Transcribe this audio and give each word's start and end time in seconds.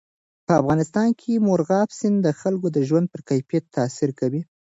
په 0.45 0.53
افغانستان 0.61 1.09
کې 1.21 1.43
مورغاب 1.47 1.89
سیند 1.99 2.17
د 2.23 2.27
خلکو 2.41 2.67
د 2.75 2.77
ژوند 2.87 3.05
په 3.13 3.19
کیفیت 3.29 3.63
تاثیر 3.77 4.09
کوي. 4.19 4.41